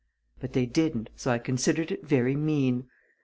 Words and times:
But 0.39 0.53
they 0.53 0.65
didn't, 0.65 1.11
so 1.15 1.29
I 1.29 1.37
considered 1.37 1.91
it 1.91 2.03
very 2.03 2.35
mean. 2.35 2.87